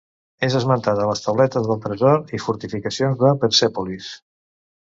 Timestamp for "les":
1.09-1.21